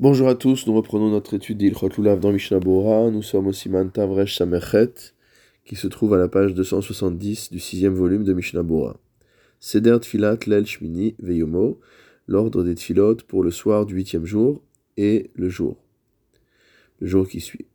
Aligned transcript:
Bonjour 0.00 0.30
à 0.30 0.34
tous, 0.34 0.66
nous 0.66 0.72
reprenons 0.72 1.10
notre 1.10 1.34
étude 1.34 1.58
d'Ilchot 1.58 1.90
Lulav 1.98 2.20
dans 2.20 2.32
Mishnah 2.32 2.58
Bora. 2.58 3.10
Nous 3.10 3.20
sommes 3.20 3.48
au 3.48 3.52
Siman 3.52 3.90
Tavresh 3.90 4.38
Samerchet, 4.38 4.94
qui 5.66 5.76
se 5.76 5.88
trouve 5.88 6.14
à 6.14 6.16
la 6.16 6.26
page 6.26 6.54
270 6.54 7.50
du 7.52 7.60
sixième 7.60 7.92
volume 7.92 8.24
de 8.24 8.32
Mishnah 8.32 8.62
Bora. 8.62 8.96
Seder 9.60 9.98
Tfilat 10.00 10.38
Lel 10.46 10.64
Shmini 10.64 11.16
Veyomo, 11.18 11.80
l'ordre 12.28 12.64
des 12.64 12.76
Tfilot 12.76 13.16
pour 13.28 13.44
le 13.44 13.50
soir 13.50 13.84
du 13.84 13.94
huitième 13.94 14.24
jour 14.24 14.62
et 14.96 15.30
le 15.34 15.50
jour. 15.50 15.76
Le 17.00 17.06
jour 17.06 17.28
qui 17.28 17.42
suit. 17.42 17.66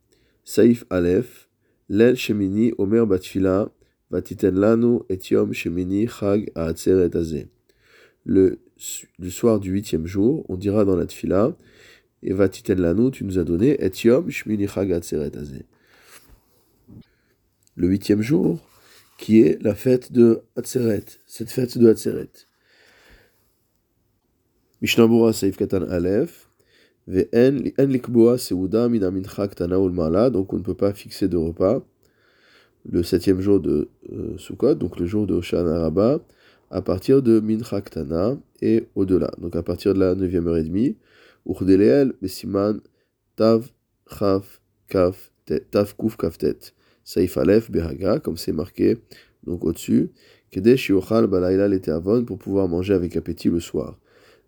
Saif 0.43 0.83
Aleph, 0.89 1.47
Lel 1.89 2.15
Shemini 2.15 2.73
Omer 2.79 3.05
Batfila, 3.05 3.69
Vatiten 4.09 4.59
Lanu 4.59 5.01
et 5.09 5.19
Shemini 5.51 6.07
Chag 6.07 6.51
Azeh. 6.55 7.45
Le, 8.23 8.57
le 9.19 9.29
soir 9.29 9.59
du 9.59 9.69
huitième 9.69 10.07
jour, 10.07 10.43
on 10.49 10.57
dira 10.57 10.85
dans 10.85 10.95
la 10.95 11.05
Tfila, 11.05 11.55
et 12.25 12.33
va 12.33 12.49
lanu, 12.69 13.11
tu 13.11 13.23
nous 13.23 13.37
as 13.37 13.43
donné 13.43 13.77
et 13.79 13.91
yom 14.03 14.29
shmini 14.29 14.67
Le 17.75 17.87
huitième 17.87 18.21
jour, 18.21 18.59
qui 19.19 19.41
est 19.41 19.61
la 19.61 19.75
fête 19.75 20.11
de 20.11 20.41
Atzeret, 20.55 21.05
cette 21.27 21.51
fête 21.51 21.77
de 21.77 21.87
Atzeret. 21.87 22.31
Mishnabura 24.81 25.33
Saif 25.33 25.55
Katan 25.55 25.83
Aleph, 25.83 26.49
Ve'en 27.07 27.71
likboa 27.77 28.39
seuda 28.39 28.89
min 28.89 29.03
amincha 29.03 29.47
ktana 29.47 29.77
mala, 29.77 30.31
donc 30.31 30.51
on 30.53 30.57
ne 30.57 30.63
peut 30.63 30.73
pas 30.73 30.93
fixer 30.93 31.27
de 31.27 31.37
repas. 31.37 31.83
Le 32.89 33.03
septième 33.03 33.41
jour 33.41 33.59
de 33.59 33.89
euh, 34.11 34.37
Sukkot, 34.37 34.75
donc 34.75 34.99
le 34.99 35.05
jour 35.05 35.27
de 35.27 35.35
Hoshana 35.35 35.79
Rabbah, 35.79 36.19
à 36.71 36.81
partir 36.81 37.21
de 37.21 37.39
Mincha 37.39 37.81
Ktana 37.81 38.37
et 38.61 38.87
au-delà, 38.95 39.31
donc 39.39 39.55
à 39.55 39.61
partir 39.61 39.93
de 39.93 39.99
la 39.99 40.15
neuvième 40.15 40.47
heure 40.47 40.57
et 40.57 40.63
demie, 40.63 40.95
Urdeleel, 41.45 42.13
Besiman, 42.21 42.81
Tav, 43.35 43.69
Chaf, 44.09 44.61
Kaf, 44.87 45.31
Tav, 45.71 45.95
Kuf, 45.97 46.17
Kaftet. 46.17 46.73
Saif 47.03 47.37
Aleph, 47.37 47.69
Behaga, 47.69 48.19
comme 48.19 48.37
c'est 48.37 48.51
marqué 48.51 48.97
donc 49.43 49.63
au-dessus. 49.63 50.09
Kedesh 50.51 50.89
Yochal, 50.89 51.27
Balaila, 51.27 51.65
avon 51.93 52.23
pour 52.23 52.37
pouvoir 52.37 52.67
manger 52.67 52.93
avec 52.93 53.15
appétit 53.15 53.49
le 53.49 53.59
soir. 53.59 53.99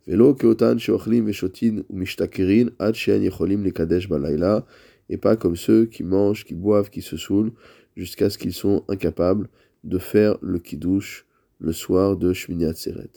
Velo, 0.07 0.33
Keotan, 0.33 0.77
Sheochlim, 0.77 1.25
Veshotin, 1.25 1.83
Mishtakirin, 1.91 2.69
Ad, 2.79 2.95
Shen, 2.95 3.21
Yecholim, 3.21 3.63
les 3.63 3.71
Kadesh, 3.71 4.07
Balaila, 4.07 4.65
et 5.09 5.17
pas 5.17 5.35
comme 5.35 5.55
ceux 5.55 5.85
qui 5.85 6.03
mangent, 6.03 6.45
qui 6.45 6.55
boivent, 6.55 6.89
qui 6.89 7.01
se 7.01 7.17
saoulent, 7.17 7.51
jusqu'à 7.95 8.29
ce 8.29 8.37
qu'ils 8.37 8.53
sont 8.53 8.83
incapables 8.87 9.49
de 9.83 9.97
faire 9.97 10.37
le 10.41 10.59
kiddush 10.59 11.25
le 11.59 11.73
soir 11.73 12.17
de 12.17 12.33
Shmini 12.33 12.65
Atzeret. 12.65 13.09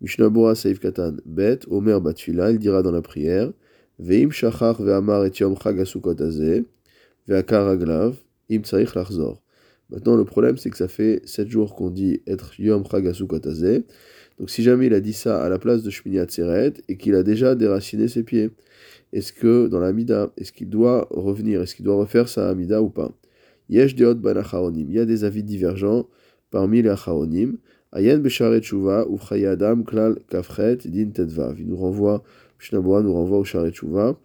Mishnabura 0.00 0.54
Saif 0.54 0.80
Katan 0.80 1.16
Bet, 1.26 1.60
Omer 1.68 2.00
Batfila, 2.00 2.50
il 2.52 2.58
dira 2.58 2.82
dans 2.82 2.90
la 2.90 3.02
prière 3.02 3.52
Veim 3.98 4.30
Shachar 4.30 4.80
Ve'amar 4.80 5.26
et 5.26 5.32
Yom 5.38 5.54
Chagasukot 5.62 6.14
Ve'akar 7.28 7.68
Aglav, 7.68 8.16
Im 8.50 8.62
Tsarich 8.62 8.94
Lachzor. 8.94 9.42
Maintenant, 9.90 10.16
le 10.16 10.24
problème, 10.24 10.56
c'est 10.56 10.70
que 10.70 10.76
ça 10.76 10.88
fait 10.88 11.20
7 11.26 11.48
jours 11.48 11.74
qu'on 11.74 11.90
dit 11.90 12.22
être 12.26 12.58
Yom 12.58 12.82
Chagasukot 12.90 13.40
Donc, 13.40 14.48
si 14.48 14.62
jamais 14.62 14.86
il 14.86 14.94
a 14.94 15.00
dit 15.00 15.12
ça 15.12 15.44
à 15.44 15.48
la 15.50 15.58
place 15.58 15.82
de 15.82 15.90
Shmini 15.90 16.18
Atzeret 16.18 16.74
et 16.88 16.96
qu'il 16.96 17.14
a 17.14 17.22
déjà 17.22 17.54
déraciné 17.54 18.08
ses 18.08 18.22
pieds, 18.22 18.50
est-ce 19.12 19.34
que 19.34 19.66
dans 19.66 19.80
la 19.80 19.92
Mida, 19.92 20.32
est-ce 20.38 20.52
qu'il 20.52 20.70
doit 20.70 21.08
revenir, 21.10 21.60
est-ce 21.60 21.74
qu'il 21.74 21.84
doit 21.84 21.96
refaire 21.96 22.28
sa 22.28 22.48
Amida 22.48 22.80
ou 22.80 22.88
pas? 22.88 23.12
Yesh 23.68 23.94
Deot 23.94 24.14
Ban 24.14 24.34
Il 24.74 24.92
y 24.92 24.98
a 24.98 25.04
des 25.04 25.24
avis 25.24 25.42
divergents 25.42 26.08
parmi 26.50 26.82
les 26.82 26.88
Acharonim. 26.88 27.58
Ayen 27.92 28.18
Besharet 28.18 28.62
Shuva, 28.62 29.04
Adam 29.48 29.82
Klal 29.82 30.18
Kafret, 30.28 30.86
Din 30.86 31.10
Tedvav. 31.10 31.58
Il 31.58 31.66
nous 31.66 31.76
renvoie, 31.76 32.22
Mishnabura 32.58 33.02
nous 33.02 33.12
renvoie 33.12 33.38
au 33.38 33.44
Sharet 33.44 33.72
Shuva 33.72 34.16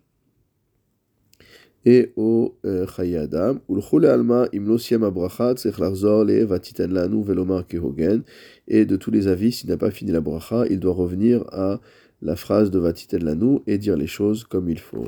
et 1.86 2.12
au 2.16 2.56
euh, 2.66 2.86
Adam. 2.98 3.60
Ulchule 3.70 4.08
Alma, 4.08 4.48
Imlo 4.54 4.78
Siem 4.78 5.04
Abracha, 5.04 5.56
Tzech 5.56 5.78
Larzor, 5.78 6.26
Le 6.26 6.44
Vatiten 6.44 6.92
Lanu, 6.92 7.24
Velomar 7.24 7.66
Kehogen. 7.68 8.24
Et 8.68 8.86
de 8.86 8.96
tous 8.96 9.12
les 9.12 9.28
avis, 9.28 9.52
s'il 9.52 9.70
n'a 9.70 9.78
pas 9.78 9.92
fini 9.92 10.12
la 10.12 10.22
bracha, 10.22 10.66
il 10.70 10.80
doit 10.80 10.94
revenir 10.94 11.46
à 11.52 11.80
la 12.22 12.36
phrase 12.36 12.72
de 12.72 12.80
Vatiten 12.80 13.24
Lanu 13.24 13.60
et 13.68 13.78
dire 13.78 13.98
les 13.98 14.08
choses 14.08 14.44
comme 14.44 14.70
il 14.70 14.80
faut. 14.80 15.08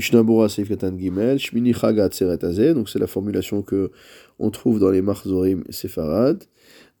Mishnabura 0.00 0.48
Seifkatan 0.48 0.96
Gimel, 0.96 1.38
Shmini 1.38 1.74
Atzeret 1.74 2.72
donc 2.72 2.88
c'est 2.88 2.98
la 2.98 3.06
formulation 3.06 3.60
que 3.60 3.90
on 4.38 4.48
trouve 4.48 4.80
dans 4.80 4.90
les 4.90 5.02
Marzorim 5.02 5.62
Sefarad. 5.68 6.42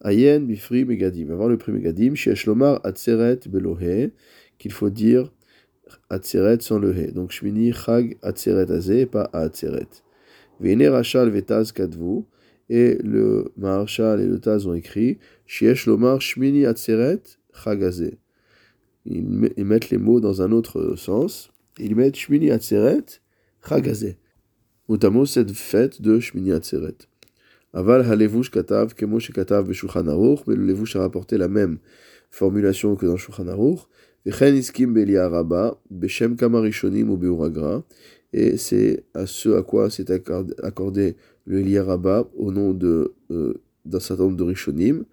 Ayen 0.02 0.40
bifri 0.40 0.84
megadim. 0.84 1.30
Avant 1.30 1.48
le 1.48 1.56
prix 1.56 1.72
megadim, 1.72 2.14
shesh 2.14 2.44
lomar 2.44 2.78
atzeret 2.84 3.48
belohe, 3.48 4.10
qu'il 4.58 4.72
faut 4.72 4.90
dire 4.90 5.32
atzeret 6.10 6.60
sans 6.60 6.78
le 6.78 6.94
he. 6.94 7.10
Donc 7.10 7.32
shmini 7.32 7.72
chag 7.72 8.18
atzeret 8.20 8.70
azé, 8.70 9.06
pas 9.06 9.30
atzeret. 9.32 10.02
Vene 10.60 10.86
rachal 10.88 11.30
vetaz 11.30 11.72
kadvu, 11.72 12.24
et 12.68 12.98
le 13.02 13.50
marshal 13.56 14.20
et 14.20 14.26
le 14.26 14.38
taz 14.38 14.66
ont 14.66 14.74
écrit 14.74 15.16
shesh 15.46 15.86
lomar 15.86 16.20
shmini 16.20 16.66
atzeret 16.66 17.22
chag 17.54 17.82
azé. 17.82 18.18
Ils 19.06 19.24
mettent 19.64 19.88
les 19.88 19.96
mots 19.96 20.20
dans 20.20 20.42
un 20.42 20.52
autre 20.52 20.96
sens. 20.96 21.50
Ils 21.80 21.96
mettent 21.96 22.16
shmini 22.16 22.50
atzeret 22.50 23.20
chag 23.66 23.88
azé. 23.88 24.16
Notamment 24.88 25.24
cette 25.24 25.52
fête 25.52 26.02
de 26.02 26.20
shmini 26.20 26.52
atzeret. 26.52 27.08
Aval 27.72 28.02
halevush 28.04 28.50
katav 28.50 28.94
kemo 28.94 29.18
katav 29.18 29.66
beshulchan 29.66 30.08
aruch, 30.08 30.40
mais 30.46 30.56
le 30.56 30.66
levush 30.66 30.96
a 30.96 31.00
rapporté 31.00 31.38
la 31.38 31.48
même 31.48 31.78
formulation 32.30 32.96
que 32.96 33.06
dans 33.06 33.16
shulchan 33.16 33.48
aruch. 33.48 33.80
Vechen 34.26 34.54
iskim 34.56 34.94
rabba 35.16 35.80
beshem 35.90 36.36
kamarishonim 36.36 37.08
ou 37.10 37.18
et 38.32 38.56
c'est 38.56 39.04
à 39.14 39.26
ce 39.26 39.48
à 39.58 39.62
quoi 39.62 39.90
s'est 39.90 40.06
accordé 40.62 41.16
le 41.46 41.80
rabba 41.80 42.28
au 42.36 42.52
nom 42.52 42.72
de 42.72 43.14
euh, 43.30 43.54
d'un 43.84 43.98
certain 43.98 44.24
nombre 44.24 44.36
de 44.36 44.44
rishonim 44.44 45.04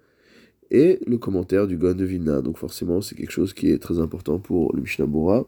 et 0.70 0.98
le 1.06 1.18
commentaire 1.18 1.66
du 1.66 1.76
Gon 1.76 1.94
de 1.94 2.04
Vilna. 2.04 2.42
Donc 2.42 2.58
forcément, 2.58 3.00
c'est 3.00 3.14
quelque 3.14 3.30
chose 3.30 3.54
qui 3.54 3.70
est 3.70 3.78
très 3.78 3.98
important 3.98 4.38
pour 4.38 4.74
le 4.74 4.82
Mishnah 4.82 5.06
Bora. 5.06 5.46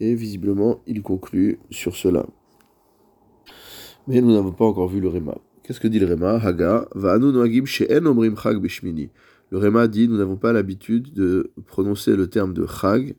Et 0.00 0.14
visiblement, 0.14 0.82
il 0.86 1.02
conclut 1.02 1.58
sur 1.70 1.96
cela. 1.96 2.26
Mais 4.06 4.20
nous 4.20 4.32
n'avons 4.32 4.52
pas 4.52 4.64
encore 4.64 4.88
vu 4.88 5.00
le 5.00 5.08
Réma. 5.08 5.36
Qu'est-ce 5.62 5.80
que 5.80 5.88
dit 5.88 5.98
le 5.98 6.06
Réma 6.06 6.34
Haga, 6.34 6.88
noagim 6.94 7.64
she'en 7.64 8.04
omrim 8.04 8.36
chag 8.36 8.60
bishmini. 8.60 9.08
Le 9.50 9.56
Réma 9.56 9.88
dit 9.88 10.08
nous 10.08 10.18
n'avons 10.18 10.36
pas 10.36 10.52
l'habitude 10.52 11.14
de 11.14 11.52
prononcer 11.66 12.16
le 12.16 12.28
terme 12.28 12.52
de 12.52 12.66
chag 12.66 13.14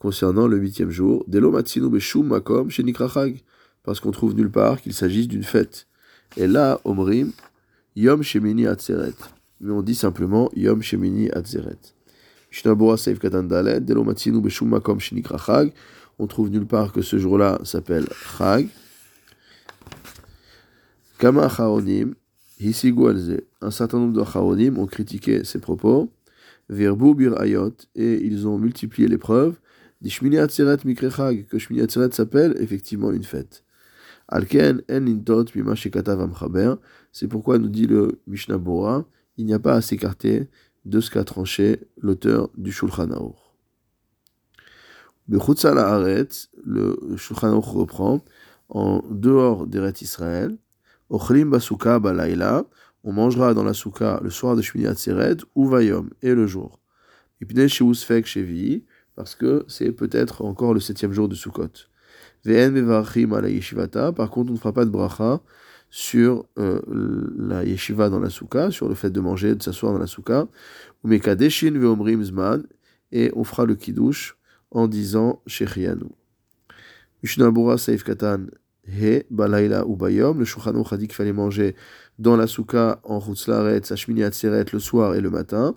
concernant 0.00 0.48
le 0.48 0.56
huitième 0.56 0.90
jour. 0.90 1.24
Delo 1.28 1.52
matsinu 1.52 1.88
beshum 1.90 2.26
makom 2.26 2.70
shenikra 2.70 3.08
chag. 3.08 3.40
Parce 3.84 4.00
qu'on 4.00 4.10
trouve 4.10 4.34
nulle 4.34 4.50
part 4.50 4.80
qu'il 4.80 4.94
s'agisse 4.94 5.28
d'une 5.28 5.44
fête. 5.44 5.86
Et 6.36 6.48
là, 6.48 6.80
omrim 6.84 7.30
yom 7.94 8.22
shemini 8.22 8.66
atzeret. 8.66 9.14
Mais 9.60 9.72
on 9.72 9.82
dit 9.82 9.94
simplement 9.94 10.50
yom 10.56 10.82
shemini 10.82 11.30
atzeret. 11.30 11.93
On 16.18 16.26
trouve 16.28 16.50
nulle 16.50 16.66
part 16.66 16.92
que 16.92 17.02
ce 17.02 17.18
jour-là 17.18 17.58
s'appelle 17.64 18.06
chag. 18.38 18.68
Kama 21.18 21.44
Acharonim, 21.46 22.14
un 23.60 23.70
certain 23.70 23.98
nombre 23.98 24.12
de 24.12 24.78
ont 24.78 24.86
critiqué 24.86 25.42
ces 25.42 25.58
propos, 25.58 26.12
Verbu 26.68 27.14
Bir 27.14 27.40
Ayot, 27.40 27.74
et 27.96 28.24
ils 28.24 28.46
ont 28.46 28.58
multiplié 28.58 29.08
les 29.08 29.18
preuves, 29.18 29.58
Dishmini 30.00 30.38
Atzeret 30.38 30.78
Mikrechag, 30.84 31.46
que 31.46 31.58
Shmini 31.58 31.82
Atzeret 31.82 32.12
s'appelle 32.12 32.54
effectivement 32.60 33.10
une 33.10 33.24
fête. 33.24 33.64
Alken 34.28 34.82
En 34.90 35.06
Intot 35.06 35.44
Bima 35.54 35.74
Shekatav 35.74 36.20
Amchaber, 36.20 36.74
c'est 37.10 37.26
pourquoi 37.26 37.58
nous 37.58 37.68
dit 37.68 37.86
le 37.86 38.20
Mishnah 38.26 38.58
Bora, 38.58 39.04
il 39.36 39.46
n'y 39.46 39.54
a 39.54 39.58
pas 39.58 39.74
à 39.74 39.80
s'écarter 39.80 40.48
de 40.84 41.00
ce 41.00 41.10
qu'a 41.10 41.24
tranché 41.24 41.80
l'auteur 42.00 42.50
du 42.56 42.72
Shulchan 42.72 43.10
Aruch. 43.10 43.36
Le 45.26 45.38
Shulchan 47.16 47.60
reprend, 47.60 48.24
en 48.68 49.02
dehors 49.10 49.66
d'Eret 49.66 49.94
Israël, 50.00 50.56
Ochlim 51.08 51.50
basuka 51.50 51.98
balaila, 51.98 52.64
on 53.04 53.12
mangera 53.12 53.54
dans 53.54 53.64
la 53.64 53.74
souka 53.74 54.20
le 54.22 54.30
soir 54.30 54.56
de 54.56 54.62
Shmini 54.62 54.86
Atzeret 54.86 55.36
ou 55.54 55.66
Vayom, 55.66 56.08
et 56.22 56.34
le 56.34 56.46
jour. 56.46 56.80
Parce 59.14 59.34
que 59.34 59.64
c'est 59.68 59.92
peut-être 59.92 60.42
encore 60.42 60.74
le 60.74 60.80
septième 60.80 61.12
jour 61.12 61.28
de 61.28 61.34
Sukkot. 61.34 61.68
Par 62.44 64.30
contre 64.30 64.50
on 64.50 64.54
ne 64.54 64.58
fera 64.58 64.72
pas 64.72 64.84
de 64.84 64.90
bracha 64.90 65.40
sur 65.96 66.44
euh, 66.58 66.80
la 67.38 67.62
yeshiva 67.62 68.10
dans 68.10 68.18
la 68.18 68.28
souka, 68.28 68.72
sur 68.72 68.88
le 68.88 68.96
fait 68.96 69.10
de 69.10 69.20
manger, 69.20 69.54
de 69.54 69.62
s'asseoir 69.62 69.92
dans 69.92 70.00
la 70.00 70.08
souka. 70.08 70.48
Ou 71.04 71.08
mekadeshin 71.08 71.70
ve'omrim 71.78 72.20
zman, 72.24 72.64
et 73.12 73.30
on 73.36 73.44
fera 73.44 73.64
le 73.64 73.76
kiddush 73.76 74.34
en 74.72 74.88
disant 74.88 75.40
shechianu. 75.46 76.06
Mishnabura 77.22 77.78
Saif 77.78 78.02
Katan 78.02 78.46
He, 78.88 79.22
Balaila 79.30 79.86
ou 79.86 79.94
Bayom. 79.94 80.40
Le 80.40 80.44
Shulchan 80.44 80.82
a 80.82 80.96
qu'il 80.98 81.12
fallait 81.12 81.32
manger 81.32 81.76
dans 82.18 82.36
la 82.36 82.48
souka 82.48 82.98
en 83.04 83.20
Chutzlaret, 83.20 83.82
Sashmini 83.84 84.24
Atzeret 84.24 84.64
le 84.72 84.80
soir 84.80 85.14
et 85.14 85.20
le 85.20 85.30
matin. 85.30 85.76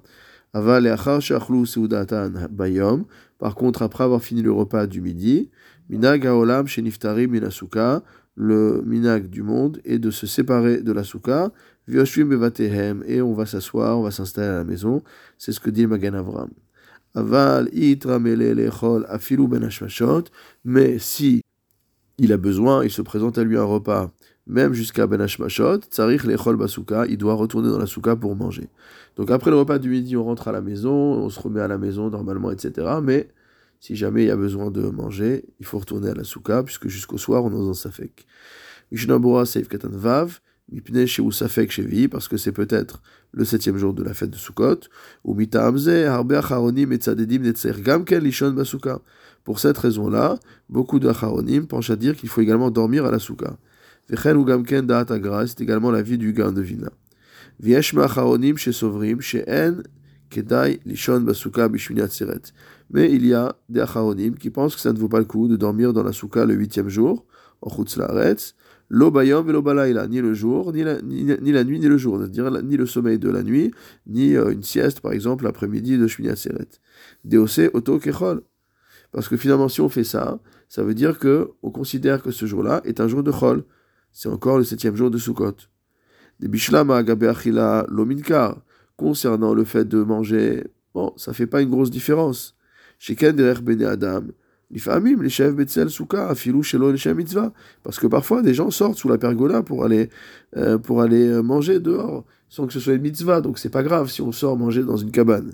Aval 0.51 0.87
Achar 0.87 1.21
Shachlu 1.21 1.67
Seudatan 1.67 2.31
Bayom. 2.49 3.05
Par 3.37 3.53
contre, 3.53 3.83
après 3.83 4.03
avoir 4.03 4.23
fini 4.23 4.41
le 4.41 4.51
repas 4.51 4.87
du 4.87 4.99
midi, 4.99 5.51
minag 5.89 6.25
haolam 6.25 6.65
chez 6.65 6.81
Niftari 6.81 7.27
minasuka, 7.27 8.01
le 8.37 8.83
minag 8.85 9.29
du 9.29 9.41
monde 9.41 9.81
est 9.83 9.97
de 9.97 10.11
se 10.11 10.27
séparer 10.27 10.81
de 10.81 10.91
la 10.93 11.03
souka, 11.03 11.51
et 11.89 13.21
on 13.21 13.33
va 13.33 13.45
s'asseoir, 13.45 13.97
on 13.97 14.03
va 14.03 14.11
s'installer 14.11 14.47
à 14.47 14.57
la 14.57 14.63
maison. 14.63 15.01
C'est 15.37 15.51
ce 15.51 15.59
que 15.59 15.69
dit 15.69 15.81
le 15.81 15.87
Magan 15.87 16.13
Avram. 16.13 16.49
Aval 17.15 17.69
afilu 19.09 19.47
ben 19.47 19.69
mais 20.65 20.99
si 20.99 21.41
il 22.19 22.31
a 22.33 22.37
besoin, 22.37 22.83
il 22.83 22.91
se 22.91 23.01
présente 23.01 23.37
à 23.37 23.43
lui 23.43 23.57
un 23.57 23.63
repas, 23.63 24.11
même 24.45 24.73
jusqu'à 24.73 25.07
ben 25.07 25.19
hashmashot, 25.21 25.79
tsarich 25.89 26.23
lechol 26.23 26.57
basuka, 26.57 27.05
il 27.07 27.17
doit 27.17 27.33
retourner 27.33 27.69
dans 27.69 27.79
la 27.79 27.87
souka 27.87 28.15
pour 28.15 28.35
manger. 28.35 28.69
Donc 29.15 29.31
après 29.31 29.49
le 29.49 29.57
repas 29.57 29.79
du 29.79 29.89
midi, 29.89 30.15
on 30.15 30.23
rentre 30.23 30.47
à 30.47 30.51
la 30.51 30.61
maison, 30.61 30.91
on 30.93 31.29
se 31.29 31.39
remet 31.39 31.61
à 31.61 31.67
la 31.67 31.77
maison 31.77 32.09
normalement, 32.09 32.51
etc. 32.51 32.87
Mais 33.01 33.29
si 33.79 33.95
jamais 33.95 34.23
il 34.23 34.27
y 34.27 34.31
a 34.31 34.37
besoin 34.37 34.71
de 34.71 34.81
manger, 34.81 35.45
il 35.59 35.65
faut 35.65 35.79
retourner 35.79 36.09
à 36.09 36.13
la 36.13 36.23
souka, 36.23 36.63
puisque 36.63 36.87
jusqu'au 36.87 37.17
soir, 37.17 37.43
on 37.43 37.49
est 37.49 37.53
dans 37.53 37.73
safek. 37.73 38.25
Mishnah 38.91 39.45
Seif 39.45 39.67
Katan 39.67 39.89
Vav, 39.91 40.39
Mipne 40.71 41.05
chez 41.05 41.23
Safek 41.31 41.71
Chevi, 41.71 42.09
parce 42.09 42.27
que 42.27 42.35
c'est 42.35 42.51
peut-être 42.51 43.01
le 43.31 43.45
septième 43.45 43.77
jour 43.77 43.93
de 43.93 44.03
la 44.03 44.13
fête 44.13 44.31
de 44.31 44.35
Sukkot, 44.35 44.81
ou 45.23 45.33
Mita 45.33 45.69
Hamze, 45.69 45.87
Harbe 45.87 46.33
Acharonim 46.33 46.91
et 46.91 46.97
Tzadedim 46.97 47.39
Netzer 47.39 47.81
Gamken 47.81 48.21
Lishon 48.21 48.51
Basuka. 48.51 48.99
Pour 49.45 49.59
cette 49.59 49.77
raison-là, 49.77 50.37
beaucoup 50.67 50.99
de 50.99 51.07
Acharonim 51.07 51.67
penchent 51.67 51.89
à 51.89 51.95
dire 51.95 52.17
qu'il 52.17 52.27
faut 52.27 52.41
également 52.41 52.69
dormir 52.69 53.05
à 53.05 53.11
la 53.11 53.19
Souka. 53.19 53.57
Vechen 54.09 54.35
ou 54.35 54.43
Gamken 54.43 54.85
Da'at 54.85 55.05
Agra, 55.09 55.47
c'est 55.47 55.61
également 55.61 55.91
la 55.91 56.01
vie 56.01 56.17
du 56.17 56.33
gain 56.33 56.51
de 56.51 56.61
Vina. 56.61 56.89
Vieshma 57.61 58.03
Acharonim 58.03 58.57
chez 58.57 58.73
Sovrim, 58.73 59.21
chez 59.21 59.45
En, 59.49 59.77
Kedai 60.29 60.79
Lishon 60.85 61.21
Basuka. 61.21 61.69
Mais 62.89 63.11
il 63.11 63.25
y 63.25 63.33
a 63.33 63.55
des 63.69 63.81
Acharonim 63.81 64.35
qui 64.35 64.49
pensent 64.49 64.75
que 64.75 64.81
ça 64.81 64.93
ne 64.93 64.97
vaut 64.97 65.09
pas 65.09 65.19
le 65.19 65.25
coup 65.25 65.47
de 65.47 65.55
dormir 65.55 65.93
dans 65.93 66.03
la 66.03 66.13
Souka 66.13 66.45
le 66.45 66.53
huitième 66.53 66.89
jour, 66.89 67.25
en 67.61 67.69
Chutz 67.69 67.97
Lo 68.89 69.11
bayom 69.11 69.45
ni 70.09 70.21
le 70.21 70.33
jour, 70.33 70.71
ni 70.71 70.83
la, 70.83 71.01
ni, 71.01 71.51
la 71.51 71.63
nuit, 71.65 71.79
ni 71.79 71.87
le 71.87 71.97
jour, 71.97 72.19
c'est-à-dire 72.19 72.49
ni 72.63 72.77
le 72.77 72.85
sommeil 72.85 73.19
de 73.19 73.29
la 73.29 73.43
nuit, 73.43 73.73
ni 74.05 74.35
euh, 74.35 74.51
une 74.51 74.63
sieste, 74.63 75.01
par 75.01 75.11
exemple, 75.11 75.43
l'après-midi 75.43 75.97
de 75.97 76.07
Shmini. 76.07 76.31
Deose 77.25 77.69
oto 77.73 77.99
kechol. 77.99 78.43
Parce 79.11 79.27
que 79.27 79.35
finalement, 79.35 79.67
si 79.67 79.81
on 79.81 79.89
fait 79.89 80.05
ça, 80.05 80.39
ça 80.69 80.83
veut 80.83 80.93
dire 80.93 81.19
que 81.19 81.51
on 81.63 81.71
considère 81.71 82.21
que 82.21 82.31
ce 82.31 82.45
jour-là 82.45 82.81
est 82.85 83.01
un 83.01 83.09
jour 83.09 83.23
de 83.23 83.31
chol. 83.31 83.65
C'est 84.13 84.29
encore 84.29 84.57
le 84.57 84.63
septième 84.63 84.95
jour 84.95 85.11
de 85.11 85.17
Sukkot. 85.17 85.55
Des 86.39 86.47
bishlama 86.47 86.97
agabe 86.97 87.23
achila 87.23 87.85
lominkar. 87.89 88.61
Concernant 88.97 89.53
le 89.53 89.63
fait 89.63 89.87
de 89.87 90.01
manger, 90.01 90.63
bon, 90.93 91.13
ça 91.17 91.31
fait 91.33 91.47
pas 91.47 91.61
une 91.61 91.69
grosse 91.69 91.91
différence. 91.91 92.57
Parce 97.83 97.99
que 97.99 98.07
parfois, 98.07 98.41
des 98.41 98.53
gens 98.53 98.69
sortent 98.69 98.97
sous 98.97 99.07
la 99.07 99.17
pergola 99.17 99.63
pour 99.63 99.85
aller, 99.85 100.09
euh, 100.57 100.77
pour 100.77 101.01
aller 101.01 101.27
euh, 101.27 101.41
manger 101.41 101.79
dehors, 101.79 102.25
sans 102.49 102.67
que 102.67 102.73
ce 102.73 102.81
soit 102.81 102.93
une 102.93 103.01
mitzvah. 103.01 103.39
Donc 103.39 103.59
c'est 103.59 103.69
pas 103.69 103.83
grave 103.83 104.09
si 104.09 104.21
on 104.21 104.33
sort 104.33 104.57
manger 104.57 104.83
dans 104.83 104.97
une 104.97 105.11
cabane. 105.11 105.53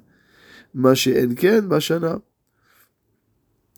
enken, 0.75 1.67
mashana. 1.67 2.21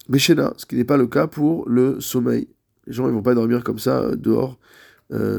Meshena, 0.07 0.53
ce 0.57 0.65
qui 0.65 0.75
n'est 0.75 0.85
pas 0.85 0.97
le 0.97 1.07
cas 1.07 1.27
pour 1.27 1.67
le 1.67 1.99
sommeil. 1.99 2.47
Les 2.87 2.93
gens 2.93 3.07
ils 3.07 3.13
vont 3.13 3.23
pas 3.23 3.33
dormir 3.33 3.63
comme 3.63 3.79
ça 3.79 4.01
euh, 4.01 4.15
dehors, 4.15 4.57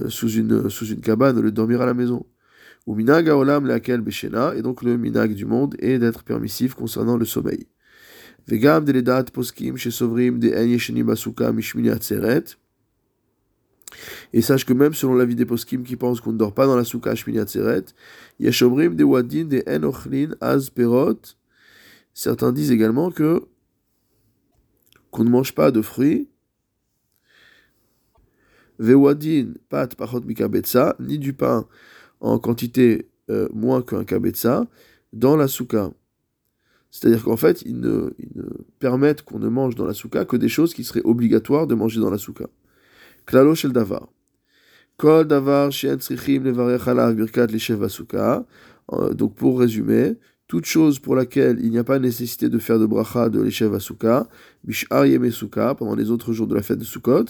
sous, 0.08 0.30
une, 0.30 0.68
sous 0.68 0.86
une 0.86 1.00
cabane, 1.00 1.40
le 1.40 1.52
dormir 1.52 1.80
à 1.80 1.86
la 1.86 1.94
maison. 1.94 2.26
Ou 2.86 2.94
minag 2.94 3.28
haolam 3.28 3.66
laquelle 3.66 4.00
beshena, 4.00 4.54
et 4.54 4.62
donc 4.62 4.82
le 4.82 4.96
minag 4.96 5.34
du 5.34 5.44
monde 5.44 5.74
est 5.80 5.98
d'être 5.98 6.22
permissif 6.22 6.74
concernant 6.74 7.16
le 7.16 7.24
sommeil. 7.24 7.66
Vegam 8.46 8.84
de 8.84 8.92
ledat 8.92 9.24
poskim 9.34 9.76
chez 9.76 9.90
sovrim 9.90 10.38
de 10.38 10.52
en 10.54 10.62
yeshenim 10.62 11.06
basuka 11.06 11.50
mishmini 11.52 11.90
atzeret. 11.90 12.56
Et 14.32 14.40
sache 14.40 14.64
que 14.64 14.72
même 14.72 14.94
selon 14.94 15.14
l'avis 15.14 15.34
des 15.34 15.46
poskim 15.46 15.82
qui 15.82 15.96
pensent 15.96 16.20
qu'on 16.20 16.32
ne 16.32 16.38
dort 16.38 16.54
pas 16.54 16.66
dans 16.66 16.76
la 16.76 16.84
souka 16.84 17.16
shmini 17.16 17.40
atzeret, 17.40 17.86
yeshomrim 18.38 18.94
de 18.94 19.02
wadin 19.02 19.46
de 19.46 19.64
en 19.66 19.82
ochlin 19.82 20.36
az 20.40 20.70
perot. 20.70 21.36
Certains 22.14 22.52
disent 22.52 22.70
également 22.70 23.10
que 23.10 23.42
qu'on 25.10 25.24
ne 25.24 25.30
mange 25.30 25.52
pas 25.52 25.72
de 25.72 25.82
fruits 25.82 26.28
vewadin 28.78 29.54
pat 29.68 29.96
pachot 29.96 30.20
mikabetsa, 30.20 30.94
ni 31.00 31.18
du 31.18 31.32
pain 31.32 31.66
en 32.26 32.38
quantité 32.38 33.08
euh, 33.30 33.48
moins 33.52 33.82
qu'un 33.82 34.04
kabetsa 34.04 34.66
dans 35.12 35.36
la 35.36 35.48
souka. 35.48 35.90
C'est-à-dire 36.90 37.22
qu'en 37.24 37.36
fait, 37.36 37.62
ils 37.62 37.78
ne, 37.78 38.10
permettent 38.78 39.22
qu'on 39.22 39.38
ne 39.38 39.48
mange 39.48 39.74
dans 39.74 39.86
la 39.86 39.94
souka 39.94 40.24
que 40.24 40.36
des 40.36 40.48
choses 40.48 40.74
qui 40.74 40.84
seraient 40.84 41.04
obligatoires 41.04 41.66
de 41.66 41.74
manger 41.74 42.00
dans 42.00 42.10
la 42.10 42.18
souka. 42.18 42.46
Klalo 43.26 43.54
shel 43.54 43.72
davar. 43.72 44.08
Kol 44.96 45.26
davar 45.26 45.72
shen 45.72 45.98
birkat. 47.16 47.46
Euh, 48.92 49.14
donc 49.14 49.34
pour 49.34 49.58
résumer, 49.58 50.16
toute 50.48 50.64
chose 50.64 50.98
pour 51.00 51.16
laquelle 51.16 51.58
il 51.60 51.70
n'y 51.70 51.78
a 51.78 51.84
pas 51.84 51.98
nécessité 51.98 52.48
de 52.48 52.58
faire 52.58 52.78
de 52.78 52.86
bracha 52.86 53.28
de 53.28 53.40
l'Eshev 53.40 53.74
Asuka, 53.74 54.28
Bishar 54.64 55.06
Yeme 55.06 55.30
Suka, 55.30 55.74
pendant 55.74 55.94
les 55.94 56.10
autres 56.10 56.32
jours 56.32 56.46
de 56.46 56.54
la 56.54 56.62
fête 56.62 56.78
de 56.78 56.84
Sukkot, 56.84 57.24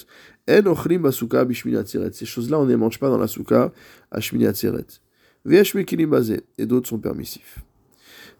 En 0.48 0.66
Ochrim 0.66 1.02
Basuka 1.02 1.44
Bishmini. 1.44 1.78
Ces 1.86 2.26
choses-là, 2.26 2.58
on 2.58 2.64
ne 2.64 2.70
les 2.70 2.76
mange 2.76 2.98
pas 2.98 3.08
dans 3.08 3.18
la 3.18 3.26
Suka 3.26 3.72
à 4.10 4.20
Shmini 4.20 4.46
Atzeret. 4.46 4.86
Et 6.58 6.66
d'autres 6.66 6.88
sont 6.88 6.98
permissifs. 6.98 7.65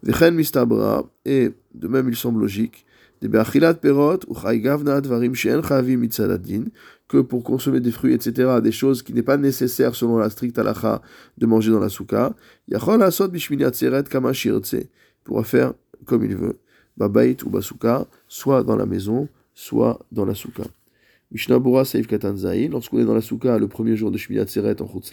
Et 0.07 1.51
de 1.75 1.89
même 1.89 2.09
il 2.09 2.17
semble 2.17 2.41
logique, 2.41 2.87
perot 3.21 4.19
ou 4.29 4.35
que 7.09 7.19
pour 7.19 7.45
consommer 7.45 7.81
des 7.81 7.93
fruits, 7.93 8.15
etc., 8.15 8.61
des 8.63 8.73
choses 8.73 9.03
qui 9.03 9.13
n'est 9.13 9.23
pas 9.23 9.37
nécessaire 9.37 9.95
selon 9.95 10.19
la 10.19 10.31
stricte 10.31 10.59
halacha 10.59 11.03
de 11.39 11.47
manger 11.47 11.71
dans 11.71 11.81
la 11.81 11.89
souka, 11.89 12.35
yachol 12.69 13.03
asot 13.03 13.31
kama 14.11 14.33
pourra 15.25 15.45
faire 15.45 15.73
comme 16.05 16.25
il 16.25 16.37
veut, 16.37 16.59
babait 16.97 17.37
ou 17.45 17.51
basuka, 17.51 18.07
soit 18.29 18.63
dans 18.63 18.77
la 18.77 18.87
maison, 18.87 19.29
soit 19.55 19.99
dans 20.13 20.25
la 20.25 20.35
souka. 20.35 20.65
Mishnah 21.33 21.59
Seif 21.85 22.07
Katanzaï, 22.07 22.69
lorsqu'on 22.69 23.01
est 23.01 23.05
dans 23.05 23.15
la 23.15 23.21
souka 23.21 23.59
le 23.59 23.67
premier 23.67 23.97
jour 23.97 24.11
de 24.13 24.19
Shmini 24.19 24.41
Atzeret 24.41 24.81
en 24.81 24.87
Chutz 24.87 25.13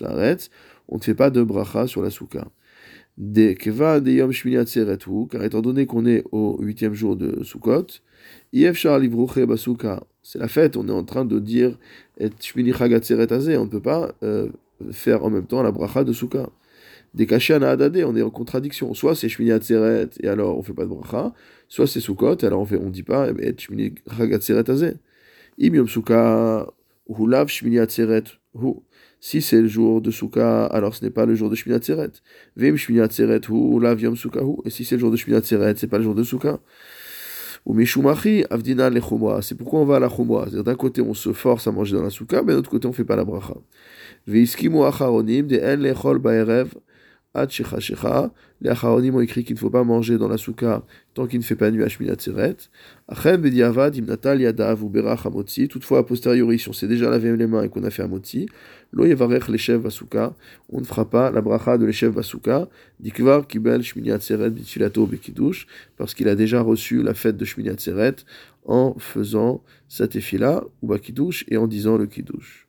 on 0.87 0.97
ne 0.97 1.01
fait 1.01 1.15
pas 1.15 1.31
de 1.31 1.41
bracha 1.41 1.87
sur 1.87 2.03
la 2.03 2.11
souka 2.11 2.45
de 3.17 3.53
Keva 3.53 3.99
de 3.99 4.11
Yom 4.11 4.31
Shmini 4.31 4.57
car 5.29 5.43
étant 5.43 5.61
donné 5.61 5.85
qu'on 5.85 6.05
est 6.05 6.23
au 6.31 6.57
huitième 6.59 6.93
jour 6.93 7.15
de 7.15 7.43
Sukkot, 7.43 7.87
Yef 8.53 8.77
Shar 8.77 8.99
Livruche 8.99 9.39
Basuka, 9.39 10.03
c'est 10.23 10.39
la 10.39 10.47
fête, 10.47 10.77
on 10.77 10.87
est 10.87 10.91
en 10.91 11.03
train 11.03 11.25
de 11.25 11.39
dire 11.39 11.77
et 12.17 12.29
Shmini 12.39 12.73
Chagatzeret 12.73 13.27
on 13.57 13.65
ne 13.65 13.69
peut 13.69 13.81
pas 13.81 14.15
euh, 14.23 14.49
faire 14.91 15.23
en 15.23 15.29
même 15.29 15.45
temps 15.45 15.61
la 15.61 15.71
bracha 15.71 16.03
de 16.03 16.13
Sukkah. 16.13 16.49
Des 17.13 17.27
Kashiana 17.27 17.69
Adade, 17.69 17.97
on 18.07 18.15
est 18.15 18.23
en 18.23 18.31
contradiction. 18.31 18.95
Soit 18.95 19.15
c'est 19.15 19.29
Shmini 19.29 19.51
Atzeret 19.51 20.09
et 20.19 20.27
alors 20.27 20.57
on 20.57 20.63
fait 20.63 20.73
pas 20.73 20.85
de 20.85 20.89
bracha, 20.89 21.33
soit 21.67 21.85
c'est 21.85 21.99
Sukkot 21.99 22.37
et 22.37 22.45
alors 22.45 22.61
on 22.61 22.65
fait, 22.65 22.77
on 22.77 22.89
dit 22.89 23.03
pas 23.03 23.29
et 23.29 23.55
Shmini 23.55 23.93
Chagatzeret 24.17 24.69
Azeh. 24.69 24.95
Im 25.61 25.75
Yom 25.75 25.87
Sukkah, 25.87 26.73
Hulav 27.07 27.47
Shmini 27.49 27.77
Atzeret, 27.77 28.23
Hu. 28.55 28.81
Si 29.25 29.41
c'est 29.41 29.61
le 29.61 29.69
jour 29.69 30.01
de 30.01 30.11
Souka, 30.11 30.65
alors 30.65 30.95
ce 30.95 31.01
n'est 31.01 31.09
pas 31.09 31.25
le 31.25 31.33
jour 31.33 31.49
de 31.49 31.55
Shmini 31.55 31.77
Atzeret. 31.77 32.11
Vim 32.57 32.75
Shmini 32.75 32.99
Atzeret 32.99 33.39
hu 33.47 33.79
la 33.79 33.95
viom 33.95 34.17
Soukahu. 34.17 34.57
Et 34.65 34.69
si 34.69 34.83
c'est 34.83 34.95
le 34.95 34.99
jour 34.99 35.11
de 35.11 35.15
Shmini 35.15 35.37
Atzeret, 35.37 35.75
c'est 35.77 35.87
pas 35.87 35.97
le 35.97 36.03
jour 36.03 36.13
de 36.13 36.23
Souka. 36.23 36.59
Ou 37.65 37.73
Mishumachi 37.73 38.43
avdina 38.49 38.89
lechumra. 38.89 39.41
C'est 39.41 39.55
pourquoi 39.55 39.79
on 39.79 39.85
va 39.85 39.95
à 39.95 39.99
la 40.01 40.09
chumra. 40.09 40.43
C'est-à-dire 40.43 40.65
d'un 40.65 40.75
côté 40.75 40.99
on 41.01 41.13
se 41.13 41.31
force 41.31 41.67
à 41.67 41.71
manger 41.71 41.95
dans 41.95 42.03
la 42.03 42.09
Souka, 42.09 42.41
mais 42.43 42.51
de 42.51 42.57
l'autre 42.57 42.69
côté 42.69 42.85
on 42.85 42.91
fait 42.91 43.05
pas 43.05 43.15
la 43.15 43.23
bracha. 43.23 43.53
Veiskimu 44.27 44.83
acharonim 44.83 45.43
de 45.43 45.57
en 45.57 45.79
lechol 45.81 46.19
baerev 46.19 46.73
les 47.35 48.69
Acharonim 48.69 49.15
ont 49.15 49.19
écrit 49.19 49.43
qu'il 49.43 49.55
ne 49.55 49.59
faut 49.59 49.71
pas 49.71 49.83
manger 49.83 50.19
dans 50.19 50.27
la 50.27 50.37
souka 50.37 50.83
tant 51.15 51.25
qu'il 51.25 51.39
ne 51.39 51.43
fait 51.43 51.55
pas 51.55 51.71
nuit 51.71 51.83
à 51.83 51.89
Shminat. 51.89 52.15
Achem 53.07 53.41
bediavad 53.41 53.95
imnatal 53.95 54.39
yadav 54.39 54.83
ou 54.83 54.89
berach 54.89 55.25
amotzi. 55.25 55.67
Toutefois, 55.67 55.99
a 55.99 56.03
posteriori, 56.03 56.59
si 56.59 56.69
on 56.69 56.73
s'est 56.73 56.87
déjà 56.87 57.09
lavé 57.09 57.35
les 57.35 57.47
mains 57.47 57.63
et 57.63 57.69
qu'on 57.69 57.83
a 57.83 57.89
fait 57.89 58.03
amotzi, 58.03 58.47
lo 58.91 59.05
yevarech 59.05 59.47
leshev 59.47 59.81
basuka. 59.81 60.35
On 60.69 60.79
ne 60.79 60.85
fera 60.85 61.09
pas 61.09 61.31
la 61.31 61.41
bracha 61.41 61.79
de 61.79 61.85
leshev 61.85 62.13
basuka. 62.13 62.69
Dikvar 62.99 63.47
kibel 63.47 63.81
Shminat 63.81 64.19
Seret 64.19 64.51
bitilato 64.51 65.07
bekidush. 65.07 65.65
Parce 65.97 66.13
qu'il 66.13 66.29
a 66.29 66.35
déjà 66.35 66.61
reçu 66.61 67.01
la 67.01 67.15
fête 67.15 67.37
de 67.37 67.45
Shminat 67.45 67.75
en 68.65 68.95
faisant 68.99 69.63
sa 69.89 70.07
tefila 70.07 70.63
ou 70.81 70.93
et 71.47 71.57
en 71.57 71.67
disant 71.67 71.97
le 71.97 72.05
kiddush. 72.05 72.62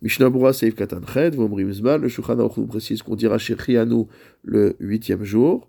Mishnah 0.00 0.30
Bura 0.30 0.52
Seif 0.52 0.76
Katan 0.76 1.02
Ched, 1.12 1.34
Vomrim 1.34 1.72
Zman, 1.72 2.00
le 2.00 2.08
Shulchan 2.08 2.38
Aruch 2.38 2.56
nous 2.56 2.66
précise 2.66 3.02
qu'on 3.02 3.16
dira 3.16 3.38
chez 3.38 3.56
Chianu 3.56 4.04
le 4.44 4.76
huitième 4.78 5.24
jour. 5.24 5.68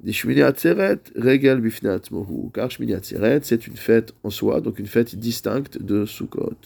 Des 0.00 0.12
Shmini 0.12 0.42
Atzeret, 0.42 1.00
Regel 1.16 1.60
Bifnat 1.60 2.00
Mohu, 2.10 2.50
car 2.52 2.70
Shmini 2.70 2.94
Atzeret, 2.94 3.40
c'est 3.42 3.66
une 3.66 3.76
fête 3.76 4.14
en 4.24 4.30
soi, 4.30 4.60
donc 4.60 4.78
une 4.78 4.86
fête 4.86 5.14
distincte 5.16 5.82
de 5.82 6.04
Sukkot. 6.04 6.56